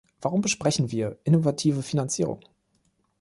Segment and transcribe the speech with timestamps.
[0.19, 2.39] Warum besprechen wir innovative Finanzierung?